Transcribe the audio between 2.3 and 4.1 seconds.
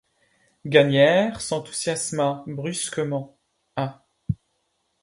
brusquement, Ah!